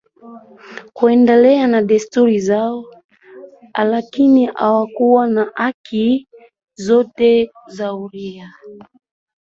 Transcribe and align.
kuendelea 0.93 1.67
na 1.67 1.81
desturi 1.81 2.39
zao 2.39 2.83
lakini 3.85 4.45
hawakuwa 4.45 5.27
na 5.27 5.51
haki 5.55 6.27
zote 6.75 7.51
za 7.67 7.93
uraia 7.95 8.53